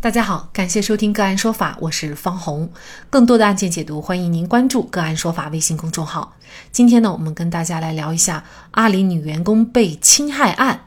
[0.00, 2.70] 大家好，感谢收听个案说法，我是方红。
[3.10, 6.36] 更多的案件解读，欢迎您关注个案说法微信公众号。
[6.70, 10.82] 今天呢，我们跟大家来聊一下阿里女员工被侵害案，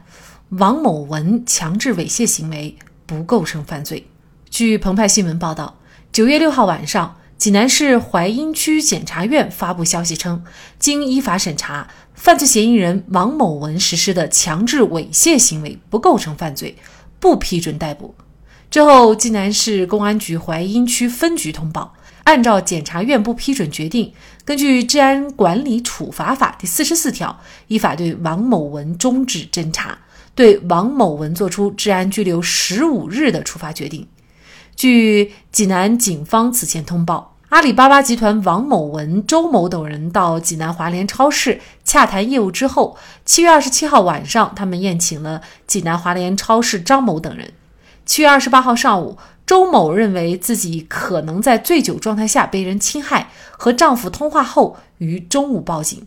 [0.48, 4.08] 王某文强制猥亵行为不构成犯罪。
[4.48, 5.76] 据澎湃新闻报道，
[6.10, 10.42] 九月六号晚上，济南市槐荫区检察院发布消息称，
[10.78, 16.78] 经依法审查，犯罪嫌疑人王某文实施的强制猥亵行为不构成犯罪，
[17.20, 18.14] 不批准逮捕。
[18.72, 21.92] 之后，济南市公安局槐荫区分局通报，
[22.24, 24.14] 按照检察院不批准决定，
[24.46, 27.38] 根据《治安管理处罚法》第四十四条，
[27.68, 29.98] 依法对王某文终止侦查，
[30.34, 34.08] 对王某文作出治安拘留十五日的处罚决定。
[34.74, 42.96] 据济南警方此前通报，阿里巴巴集团王某文、周某等人到济南华联超市洽谈业务之后，
[43.26, 47.52] 七月二十七号晚上，他们宴请了济南华联超市张某等人。
[48.04, 49.16] 七月二十八号上午，
[49.46, 56.06] 周某认为自己可能在醉酒状态下被人侵害，和丈夫通话后于中午报警。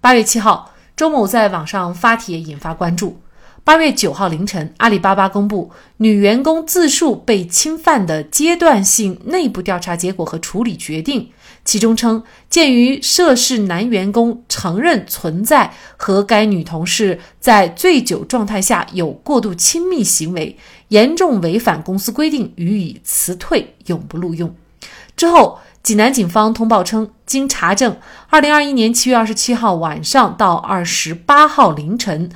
[0.00, 3.20] 八月七号，周某在网上发帖引发关注。
[3.64, 11.30] 八月九号凌晨，阿里巴巴公布女员工自述被侵犯的阶段性内部调查结果和处理决定。
[11.66, 20.56] 其中称，鉴于涉事男员工承认存在和该女同事在醉酒状态下有过度亲密行为，
[20.88, 24.54] 严重违反公司规定，予以辞退，永不录用。
[25.16, 27.96] 之后，济南警方通报称，经查证，
[28.28, 32.30] 二零二一年七月二十七号晚上到二十八号凌晨，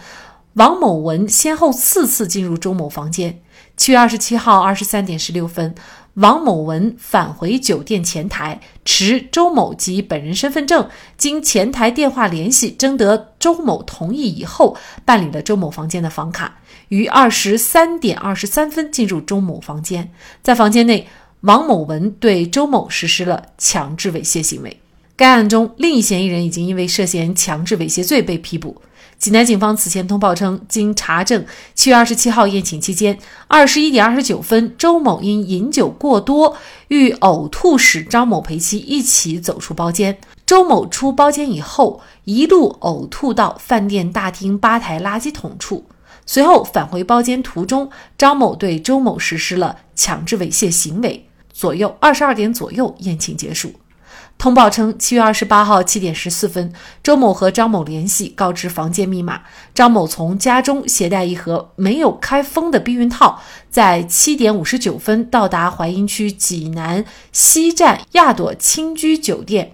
[0.54, 3.40] 王某文先后四次进入周某房间。
[3.76, 5.74] 七月二十七号二十三点十六分。
[6.14, 16.58] 王某文返回酒店前台，持周某及本人身份证，经前台电话联系，征得周某同意以后，办理了周某房间的房卡，
[16.88, 20.12] 于二十三点二十三分进入周某房间。
[20.42, 21.06] 在房间内，
[21.42, 24.80] 王某文对周某实施了强制猥亵行为。
[25.14, 28.82] 该案中，另一嫌疑人已经因为涉嫌强制猥亵罪被批捕。
[29.20, 31.44] 济南警方此前通报称，经查证，
[31.74, 36.56] 七月二十七号宴请期间，二十一点二十九分，周某因饮酒过多，
[36.88, 40.18] 欲呕吐使张某陪其一起走出包间。
[40.46, 45.84] 周某出包间以后，一路呕吐到饭店大厅吧台垃圾桶处，
[46.24, 51.26] 随后返回包间途中，张某对周某实施了强制猥亵行为。
[51.52, 53.70] 左右二十二点左右，宴请结束。
[54.40, 59.42] 通报称，七月二十八号七点十四分，周某和张某联系，告知房间密码。
[59.74, 69.72] 张某从家中携带一盒没有开封的避孕套，在七点五十九分到达槐荫区济南西站亚朵青居酒店，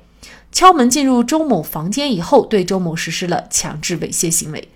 [0.51, 4.69] 敲门进入周某房间以后，对周某实施了强制猥亵行为。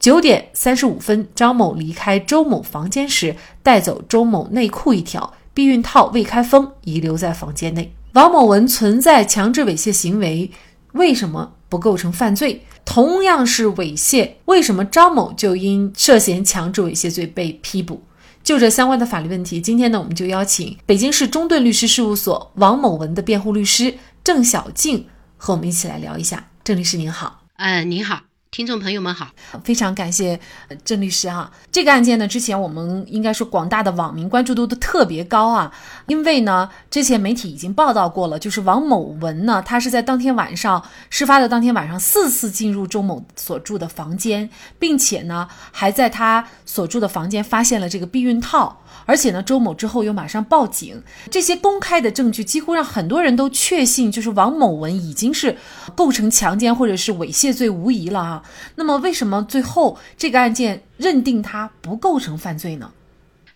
[0.00, 7.92] 九点三十五分，张某离开周某房间时，带走周某内裤一条，避孕套未开封，遗留在房间内。
[8.16, 10.50] 王某文存在强制猥亵行为，
[10.92, 12.64] 为什么不构成犯罪？
[12.82, 18.02] 同样是猥亵，为什么张某就因涉嫌强制猥亵罪被批捕？
[18.42, 23.94] 就这相关的法律问题，今天呢，我们就邀请北京市中盾律师事务所王某文的辩护律师
[24.24, 25.06] 郑小静
[25.36, 26.48] 和我们一起来聊一下。
[26.64, 28.22] 郑律师您好，呃，您好。
[28.56, 29.28] 听众朋友们好，
[29.64, 30.40] 非常感谢
[30.82, 31.52] 郑律师哈。
[31.70, 35.70] 这个案件呢，之前我们应该说广大的网民关注度都特别高啊，
[36.06, 48.80] 因为呢，之前媒体已经报道过了，就是王某文呢，他是在当天晚上事发的当天晚上四次进入周某所住的房间，并且呢，还在他所住的房间发现了这个避孕套。
[49.04, 51.00] 而且呢，周某之后又马上报警，
[51.30, 55.56] 这些公开的证据几乎让很多人都确信，就是王某文已经是
[55.94, 58.42] 构成强奸或者是猥亵罪无疑了啊。
[58.76, 62.92] 那么，为什么最后这个案件认定他不构成犯罪呢？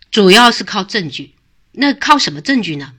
[0.09, 1.35] 主要是靠证据。
[1.73, 2.93] 那靠什么证据呢？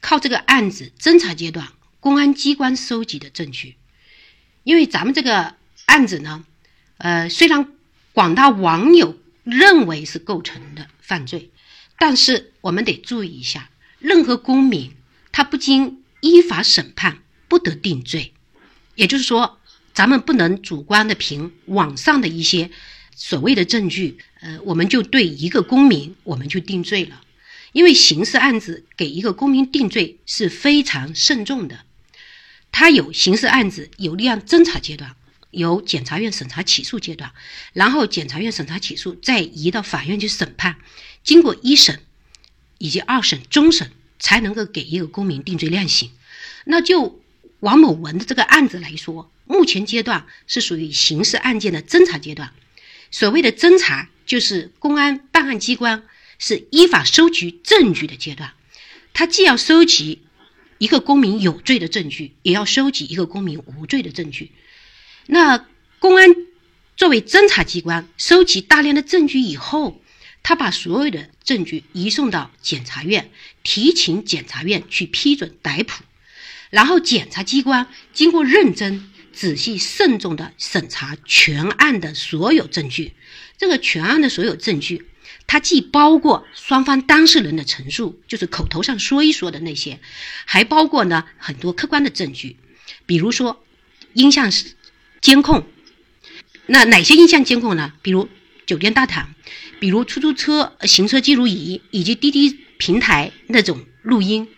[0.00, 1.68] 靠这个案子侦查阶段
[2.00, 3.76] 公安机关收集的证据。
[4.62, 5.54] 因为咱们这个
[5.86, 6.44] 案子呢，
[6.98, 7.68] 呃，虽然
[8.12, 11.50] 广大网友认为是构成的犯罪。
[11.98, 13.70] 但是我们得注意一下，
[14.00, 14.92] 任何公民
[15.30, 18.32] 他不经依法审判不得定罪，
[18.96, 19.60] 也就是说，
[19.94, 22.70] 咱们不能主观的凭网上的一些
[23.14, 27.22] 所谓的证据，呃，我们就对一个公民我们就定罪了，
[27.72, 31.80] 因为刑事案子给一个公民定罪是非常慎重的，
[32.70, 35.14] 他有刑事案子有立案侦查阶段，
[35.50, 37.32] 有检察院审查起诉阶段，
[37.74, 40.76] 然后检察院审查起诉再移到法院去审判。
[41.22, 42.00] 经过一审
[42.78, 46.10] 以及二审、终审，才能够给一个公民定罪量刑。
[46.64, 47.20] 那就
[47.60, 52.52] 王某文的这个案子来说，目前阶段是属于刑事案件的侦查阶段。
[53.10, 56.04] 所谓的侦查，就是公安办案机关
[56.38, 58.52] 是依法收集证据的阶段，
[59.12, 60.22] 他既要收集
[60.78, 64.50] 一个公民有罪的证据，也要收集一个公民无罪的证据。
[65.26, 65.66] 那
[65.98, 66.34] 公安
[66.96, 70.00] 作为侦查机关，收集大量的证据以后，
[70.42, 73.30] 他把所有的证据移送到检察院，
[73.62, 75.92] 提请检察院去批准逮捕，
[76.70, 83.12] 然后检察机关经过认真、仔细、慎重的审查全案的所有证据。
[83.58, 85.06] 这个全案的所有证据，
[85.46, 90.00] 它既包括双方当事人的陈述，就是口头上说一说的那些，
[90.44, 92.56] 还包括呢很多客观的证据，
[93.06, 93.64] 比如说
[94.14, 94.50] 音像
[95.20, 95.66] 监控。
[96.66, 97.92] 那哪些音像监控呢？
[98.02, 98.28] 比如
[98.66, 99.34] 酒店大堂，
[99.80, 104.48] 比如出租车行车记录仪，以及滴滴平台那种录音。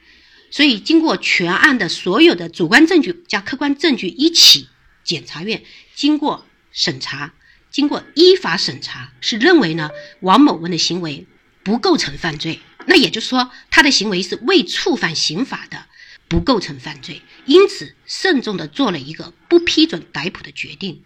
[0.55, 4.69] 所以，经过全案的所有的主观证据加客观证据一起，
[5.03, 5.65] 检察院
[5.97, 7.35] 经过审查，
[7.73, 9.91] 经过依法审查，是认为呢
[10.21, 11.27] 王某文的行为
[11.65, 12.61] 不构成犯罪。
[12.87, 15.87] 那也就是说，他的行为是未触犯刑法的，
[16.29, 17.23] 不构成犯罪。
[17.47, 21.03] 因此，慎重的做了一个不批准逮捕的决定。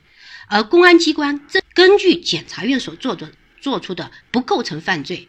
[0.49, 5.27] 而公安机关正根据检察院所做的做出的不构成犯罪，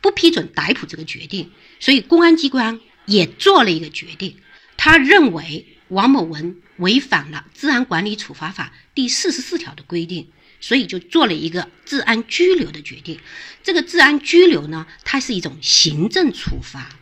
[0.00, 4.36] 不批准逮捕这个决定，所以公安机关也做了一个决定，
[4.76, 10.28] 他认为王某文违反了《治安管理处罚法》第四十四条的规定，
[10.60, 13.20] 所以就做了一个治安拘留的决定。
[13.62, 16.96] 这个治安拘留呢，它是一种行政处罚，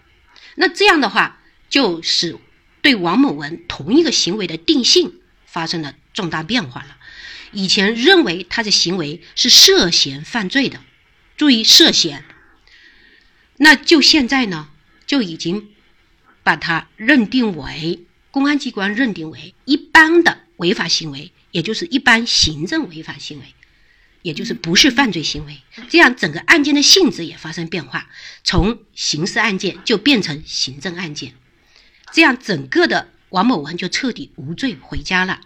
[0.57, 2.37] 那这样的话，就使
[2.81, 6.97] 对王某文同一个行为的定性发生了重大变化了。
[7.53, 10.81] 以前认为他的行为是涉嫌犯罪的，
[11.37, 12.25] 注意涉嫌。
[13.59, 14.69] 那就现在呢，
[15.07, 15.71] 就已经
[16.43, 23.45] 把它认定为公安机关认定为一般的违法行为，也就是一般行政违法行为，
[24.23, 25.59] 也就是不是犯罪行为。
[25.89, 28.09] 这样整个案件的性质也发生变化，
[28.43, 31.35] 从刑事案件就变成行政案件，
[32.13, 35.41] 这样整个的王某文就彻底无罪回家了。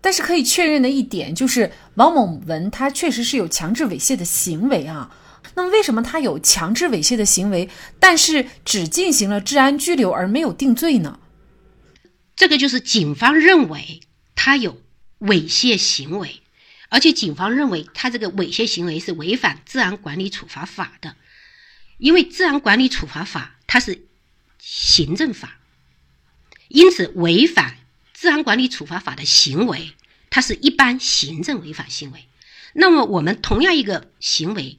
[0.00, 5.14] 但是可以确认的一点就是，王某文他确实是有强制猥亵的行为啊。
[5.54, 7.68] 那么为什么他有强制猥亵的行为，
[7.98, 11.18] 但是只进行了治安拘留而没有定罪呢？
[12.36, 14.00] 这个就是警方认为
[14.34, 14.80] 他有
[15.20, 16.42] 猥亵行为，
[16.88, 21.16] 而且警方认为他这个猥亵行为是违反《治安管理处罚法》的，
[21.98, 24.06] 因为《治安管理处罚法》它是
[24.58, 25.58] 行政法，
[26.68, 27.76] 因此违反。
[28.12, 29.94] 治安管理处罚法的行为，
[30.28, 32.26] 它是一般行政违法行为。
[32.74, 34.76] 那么，我们同样一个行为，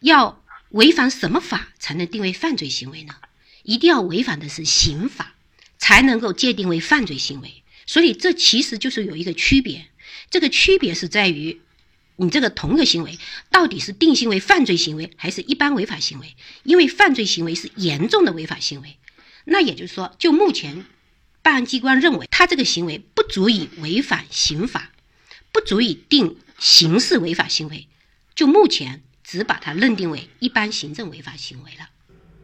[0.00, 3.14] 要违反什么法才能定为犯罪行为呢？
[3.62, 5.34] 一定要违反的是刑法，
[5.78, 7.62] 才能够界定为犯罪行为。
[7.86, 9.86] 所以，这其实就是有一个区别。
[10.30, 11.60] 这个区别是在于，
[12.16, 13.18] 你这个同一个行为
[13.50, 16.34] 到底是定性为犯罪行为，还是一般违法行为？
[16.62, 18.96] 因为犯罪行为是严重的违法行为。
[19.44, 20.84] 那也就是说，就目前。
[21.40, 24.90] 办案机关认为他这个行为不足以违反刑法，
[25.50, 27.86] 不足以定刑事违法行为，
[28.34, 31.90] 就目前只把它认定为一般行政违法行为了。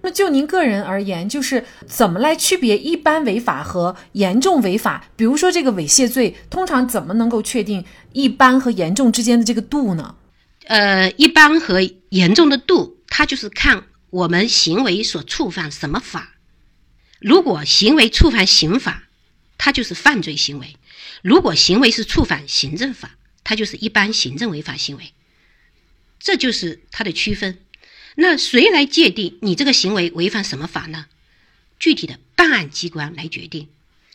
[0.02, 5.08] 那就您个人而言，就是怎么来区别一般违法和严重违法？
[5.16, 7.82] 比如说这个猥亵罪，通常怎么能够确定
[8.12, 10.14] 一般和严重之间的这个度呢？
[10.66, 16.34] 呃，一般和严重的度，它就是看我们行为所触犯什么法。
[17.18, 19.04] 如果行为触犯刑法，
[19.56, 20.66] 它就是犯罪行为；
[21.22, 25.14] 如果行为是触犯行政法，它就是一般行政违法行为。
[26.24, 27.58] 这就是它的区分。
[28.16, 31.06] 那谁来界定你这个行为违反什么法呢？
[31.78, 33.68] 具体的办案机关来决定。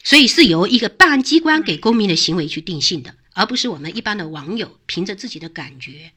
[0.04, 6.14] 所以是由一个办案机关给公民的行为去定性的，而不是我们一般的网友凭着自己的感觉，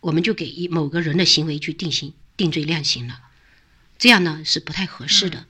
[0.00, 3.20] 我们就给一某个人的行为去定性、定罪量刑了。
[3.98, 5.46] 这样呢是不太合适的。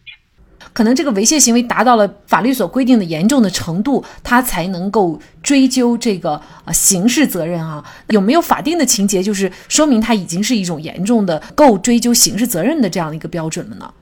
[0.73, 6.33] 可能这个猥亵行为达到了法律所规定的严重的程度，他才能够追究这个
[6.65, 7.85] 啊刑事责任啊。
[8.09, 13.93] 有没有法定的情节，就是说明他已经是一种严重的够追究刑事责任的这样的一个标准了呢？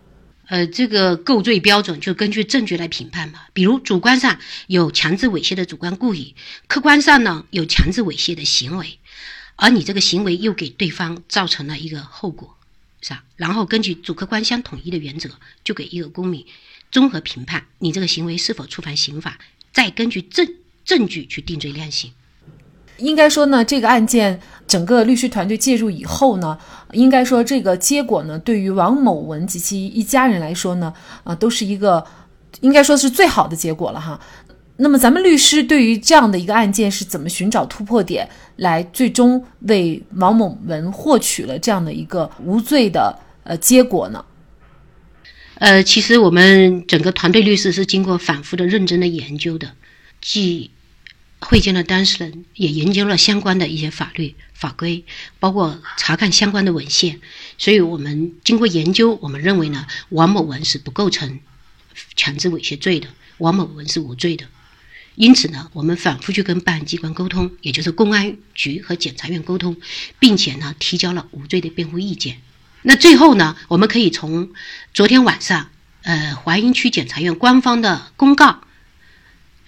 [0.49, 3.38] 呃，这个构罪标准就根据证据来评判嘛。
[3.52, 6.35] 比如主观上有强制猥亵的主观故意，
[6.67, 8.99] 客观上呢有强制猥亵的行为，
[9.55, 12.57] 而你这个行为又给对方造成了一个后果。
[13.00, 13.25] 是吧？
[13.37, 15.30] 然后根据主客观相统一的原则，
[15.64, 16.45] 就给一个公民
[16.90, 19.38] 综合评判你这个行为是否触犯刑法，
[19.73, 20.47] 再根据证
[20.85, 22.12] 证据去定罪量刑。
[22.99, 26.59] 应该说呢，这个案件整个律师团队介入以后呢，
[26.92, 30.92] 应该说这个结果呢，对于王某文及其一家人来说呢，
[31.25, 32.07] 啊，都是一个
[32.61, 34.21] 应该说是最好的结果了哈。
[34.82, 44.25] 那么，咱们律师对于这样的一个案件是怎么寻找突破点，来最终为王某文获取了这样的一个无罪的呃结果呢？
[45.56, 49.75] 呃，其实我们整个团队律师是经过反复的认真的研究的，
[50.22, 50.70] 既
[51.40, 55.04] 会见了当事人，也研究了相关的一些法律法规，
[55.38, 57.20] 包括查看相关的文献。
[57.58, 61.40] 所以我们经过研究，我们认为呢，王某文是不构成
[62.16, 64.46] 强制猥亵罪的，王某文是无罪的。
[65.17, 69.76] 因此呢，我们反复去跟办案机关沟通，也就是公安局和检察院沟通，
[70.19, 72.40] 并且呢，提交了无罪的辩护意见。
[72.83, 74.50] 那最后呢，我们可以从
[74.95, 75.69] 昨天晚上，
[76.02, 78.62] 呃，华阴区检察院官方的公告，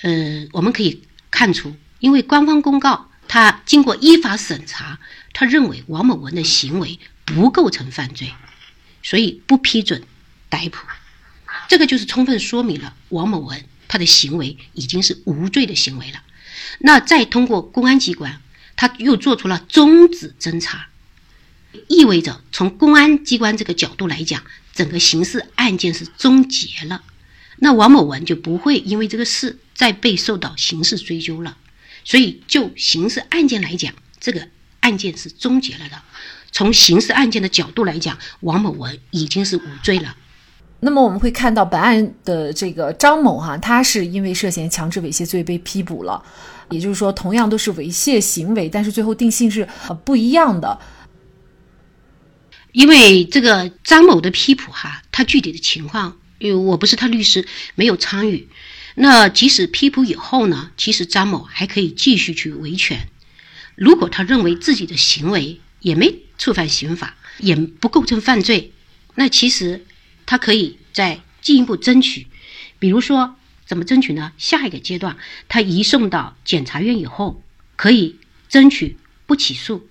[0.01, 4.99] 呃，我们可以看出，因为官方公告，他经过依法审查，
[5.35, 8.33] 他认为王某文的行为不构成犯罪，
[9.03, 10.03] 所以不批准
[10.49, 10.79] 逮捕。
[11.69, 13.63] 这个就是充分说明了王某文。
[13.93, 16.23] 他的行为已经是无罪的行为了，
[16.79, 18.41] 那再通过公安机关，
[18.75, 20.89] 他又做出了终止侦查，
[21.89, 27.03] 意味着从公安机关这个角度来讲，整个刑事案件是终结了，
[27.59, 31.59] 那王某文就不会因为这个事再被受到刑事追究了，
[32.03, 34.49] 所以就刑事案件来讲，这个
[34.81, 36.01] 案件是终结了的。
[36.51, 40.17] 从刑事案件的角度来讲，王某文已经是无罪了。
[40.85, 46.21] 那么我们会看到本案的这个张某哈，他是因为涉嫌强制猥亵罪被批捕了，
[46.71, 49.69] 也就是说，同样都是猥亵行为，但是最后定性是
[50.05, 50.81] 不一样的。
[52.73, 57.47] 因为这个张某的批捕哈，他具体的情况，因为我不是他律师，
[57.77, 58.49] 没有参与。
[58.97, 63.07] 那即使批捕以后呢，其实张某还可以继续去维权。
[63.77, 68.73] 如果他认为自己的行为也没触犯刑法，也不构成犯罪，
[69.15, 69.87] 那其实。
[70.33, 72.27] 他可以再进一步争取，
[72.79, 73.37] 比如说
[73.67, 74.33] 怎么争取呢？
[74.39, 77.43] 下一个阶段，他移送到检察院以后，
[77.77, 78.17] 可以
[78.49, 78.97] 争取
[79.27, 79.87] 不起诉，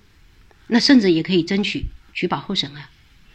[0.65, 2.89] 那甚至也可以争取取保候审啊。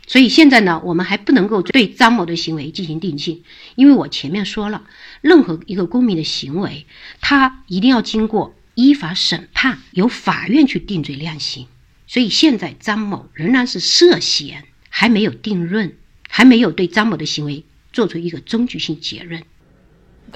[0.09, 3.45] 所以现在呢，我们还不能够对张某的行为进行定性，
[3.77, 4.83] 因为我前面说了，
[5.21, 6.87] 任何一个公民的行为，
[7.21, 11.69] 他一定要经过依法审判，由法院去定罪量刑。
[12.09, 15.97] 所以现在张某仍然是涉嫌，还没有定论。
[16.37, 17.65] 还没有对张某的行为
[17.95, 19.43] 做出一个终局性结论。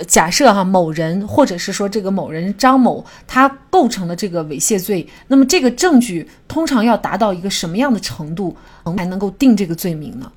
[0.09, 8.57] 假设哈某人或者是说这个某人张某他构成了这个猥亵罪，那么这个证据通常要达到一个什么样的程度
[8.97, 10.33] 才能够定这个罪名呢？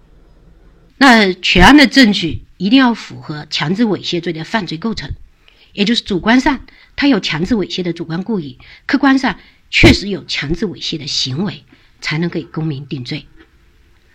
[0.98, 5.12] 那全案的证据一定要符合强制猥亵罪的犯罪构成，
[5.72, 6.60] 也就是主观上
[6.98, 9.38] 他有强制猥亵的主观故意，客观上
[9.70, 11.64] 确实有强制猥亵的行为，
[12.02, 13.28] 才能给公民定罪。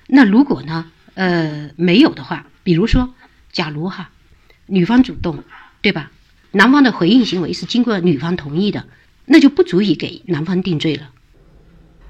[0.08, 0.92] 那如果呢？
[1.18, 3.12] 呃，没有的话，比如说，
[3.50, 4.10] 假如哈，
[4.66, 5.42] 女方主动，
[5.82, 6.12] 对吧？
[6.52, 8.86] 男方的回应行为是经过女方同意的，
[9.24, 11.10] 那就不足以给男方定罪了。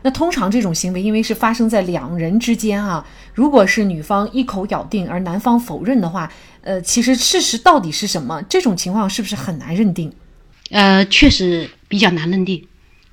[0.03, 8.43] 那通常这种行为，因为是发生在两人之间啊，如果是女方一口咬定，而男方否认的话，呃，其实事实到底是什么？
[8.43, 10.13] 这种情况是不是很难认定？
[10.69, 12.69] 呃，确实比较难认定。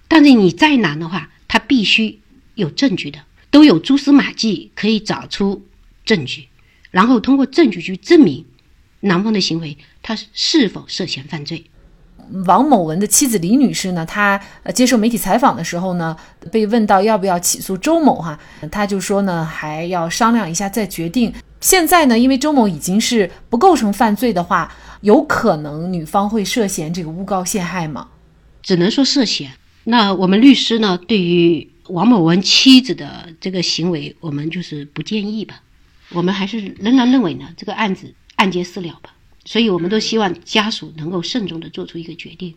[0.09, 2.19] 但是你再难的话，他必须
[2.55, 5.65] 有证据的，都有蛛丝马迹可以找出。
[6.05, 6.47] 证据，
[6.91, 8.45] 然后通过证据去证明
[9.01, 11.65] 男方的行为他是否涉嫌犯罪。
[12.47, 16.17] 王某文的妻子李女士呢，她呃接受媒体采访的时候呢，
[16.51, 18.39] 被问到要不要起诉周某哈，
[18.71, 21.31] 她就说呢还要商量一下再决定。
[21.61, 28.07] 现在呢，因为周某已经是不构成犯罪的话，有可能女方会涉嫌这个诬告陷害吗？
[28.63, 29.51] 只能说涉嫌。
[29.83, 35.61] 那我们律师呢，对于王某文妻子的这个行为，我们就是不建议吧。
[36.11, 42.55] 我们还是仍然认为呢，这个案子案结私了吧，所以我们都希望家属能够慎重的做出一个决定。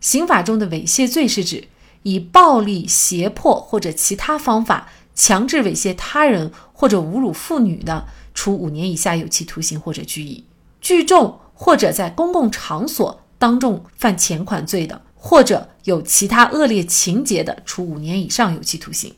[0.00, 1.64] 刑法中的猥亵罪是指
[2.02, 10.44] 以暴力、胁迫或者其他方法强制猥亵他人或者侮辱妇女的，处五年以下有期徒刑或者拘役；
[10.80, 19.10] 聚众或者在公共场所当众犯前款罪的，或者有其他恶劣情节的，处五年以上有期徒刑；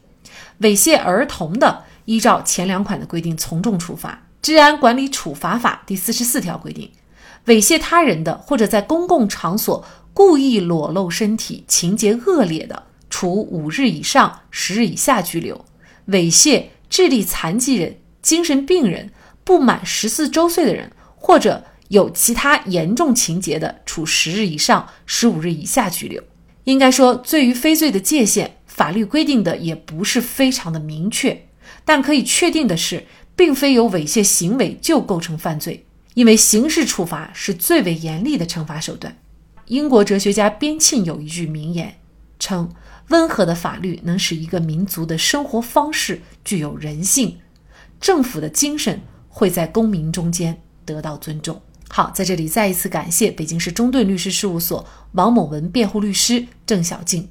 [0.60, 1.84] 猥亵儿童的。
[2.08, 6.90] 依照前两款的规定从重处罚，《治安管理处罚法》第四十四条规定，
[7.44, 9.84] 猥亵他人的或者在公共场所
[10.14, 15.54] 故意裸露身体，情节恶劣的，处五日以上十日以下拘留；
[16.06, 19.12] 猥亵智力残疾人、精神病人、
[19.44, 26.22] 不满十四周岁的人，或者有其他严重情节的，处十日以上十五日以下拘留。
[26.64, 31.44] 应该说，罪与非罪的界限，法律规定的也不是非常的明确。
[31.88, 39.16] 但可以确定的是，并非有猥亵行为就构成犯罪，因为刑事处罚是最为严厉的惩罚手段。
[39.68, 41.98] 英国哲学家边沁有一句名言，
[42.38, 42.70] 称
[43.08, 47.38] 温和的法律能使一个民族的生活方式具有人性，
[47.98, 51.58] 政府的精神会在公民中间得到尊重。
[51.88, 57.30] 好，在这里再一次感谢北京市中盾律师事务所王某文辩护律师郑小静。